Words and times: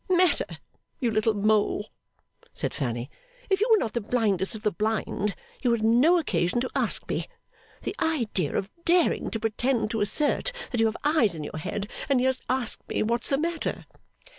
'Matter, 0.09 0.47
you 0.99 1.11
little 1.11 1.35
Mole,' 1.35 1.91
said 2.53 2.73
Fanny. 2.73 3.07
'If 3.51 3.61
you 3.61 3.67
were 3.69 3.77
not 3.77 3.93
the 3.93 4.01
blindest 4.01 4.55
of 4.55 4.63
the 4.63 4.71
blind, 4.71 5.35
you 5.61 5.69
would 5.69 5.81
have 5.81 5.85
no 5.87 6.17
occasion 6.17 6.59
to 6.61 6.69
ask 6.73 7.07
me. 7.07 7.27
The 7.83 7.95
idea 7.99 8.55
of 8.57 8.71
daring 8.83 9.29
to 9.29 9.39
pretend 9.39 9.91
to 9.91 10.01
assert 10.01 10.51
that 10.71 10.79
you 10.79 10.87
have 10.87 10.97
eyes 11.03 11.35
in 11.35 11.43
your 11.43 11.57
head, 11.59 11.87
and 12.09 12.19
yet 12.19 12.39
ask 12.49 12.79
me 12.89 13.03
what's 13.03 13.29
the 13.29 13.37
matter! 13.37 13.85